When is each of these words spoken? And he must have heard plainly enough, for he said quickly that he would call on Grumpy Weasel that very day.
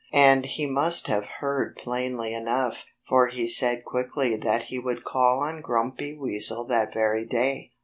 And 0.17 0.47
he 0.47 0.65
must 0.65 1.05
have 1.05 1.27
heard 1.41 1.75
plainly 1.75 2.33
enough, 2.33 2.85
for 3.07 3.27
he 3.27 3.45
said 3.45 3.85
quickly 3.85 4.35
that 4.35 4.63
he 4.63 4.79
would 4.79 5.03
call 5.03 5.41
on 5.41 5.61
Grumpy 5.61 6.17
Weasel 6.17 6.65
that 6.69 6.91
very 6.91 7.23
day. 7.23 7.73